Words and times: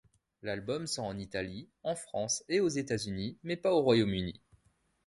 L'album 0.41 0.87
sort 0.87 1.05
en 1.05 1.19
Italie, 1.19 1.69
en 1.83 1.93
France 1.95 2.43
et 2.49 2.59
aux 2.59 2.67
États-Unis 2.69 3.37
mais 3.43 3.55
pas 3.55 3.71
au 3.71 3.83
Royaume-uni. 3.83 4.41